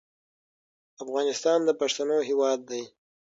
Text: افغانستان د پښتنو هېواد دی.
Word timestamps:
افغانستان 1.03 1.59
د 1.65 1.69
پښتنو 1.79 2.17
هېواد 2.29 2.59
دی. 2.69 2.83